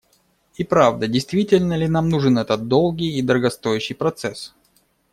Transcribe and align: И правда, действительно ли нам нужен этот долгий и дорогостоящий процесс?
И 0.55 0.63
правда, 0.63 1.05
действительно 1.07 1.77
ли 1.77 1.87
нам 1.87 2.09
нужен 2.09 2.39
этот 2.39 2.67
долгий 2.67 3.19
и 3.19 3.21
дорогостоящий 3.21 3.93
процесс? 3.93 4.51